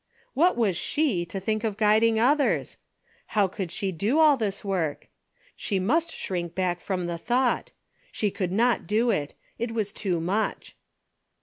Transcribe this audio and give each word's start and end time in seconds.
What 0.33 0.57
was 0.57 0.75
she 0.77 1.25
54 1.25 1.25
A 1.25 1.25
DAILY 1.25 1.25
bate:' 1.25 1.29
to 1.29 1.45
think 1.45 1.63
of 1.63 1.77
guiding 1.77 2.19
others? 2.19 2.77
How 3.27 3.47
could 3.47 3.71
she 3.71 3.91
do 3.91 4.17
all 4.19 4.35
this 4.35 4.65
work? 4.65 5.09
She 5.55 5.77
must 5.77 6.11
shrink 6.15 6.55
back 6.55 6.79
from 6.79 7.05
the 7.05 7.19
thought. 7.19 7.71
She 8.11 8.31
could 8.31 8.51
not 8.51 8.87
do 8.87 9.11
it. 9.11 9.35
It 9.59 9.73
was 9.73 9.93
too 9.93 10.19
much. 10.19 10.75